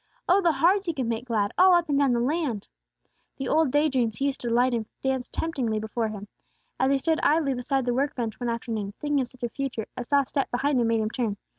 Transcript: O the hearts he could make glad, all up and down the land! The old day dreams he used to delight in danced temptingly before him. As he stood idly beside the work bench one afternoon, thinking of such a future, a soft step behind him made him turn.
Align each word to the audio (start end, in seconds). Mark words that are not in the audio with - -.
O 0.27 0.41
the 0.41 0.51
hearts 0.53 0.87
he 0.87 0.95
could 0.95 1.05
make 1.05 1.27
glad, 1.27 1.51
all 1.59 1.75
up 1.75 1.87
and 1.87 1.99
down 1.99 2.11
the 2.11 2.19
land! 2.19 2.67
The 3.37 3.47
old 3.47 3.69
day 3.69 3.87
dreams 3.87 4.15
he 4.17 4.25
used 4.25 4.41
to 4.41 4.47
delight 4.47 4.73
in 4.73 4.87
danced 5.03 5.31
temptingly 5.31 5.77
before 5.79 6.07
him. 6.07 6.27
As 6.79 6.91
he 6.91 6.97
stood 6.97 7.19
idly 7.21 7.53
beside 7.53 7.85
the 7.85 7.93
work 7.93 8.15
bench 8.15 8.39
one 8.39 8.49
afternoon, 8.49 8.95
thinking 8.99 9.21
of 9.21 9.27
such 9.27 9.43
a 9.43 9.49
future, 9.49 9.85
a 9.95 10.03
soft 10.03 10.29
step 10.29 10.49
behind 10.49 10.81
him 10.81 10.87
made 10.87 11.01
him 11.01 11.11
turn. 11.11 11.37